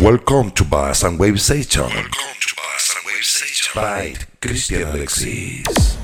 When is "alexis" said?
4.82-5.96